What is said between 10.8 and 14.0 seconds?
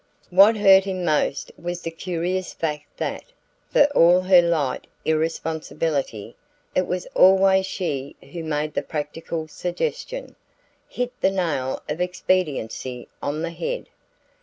hit the nail of expediency on the head.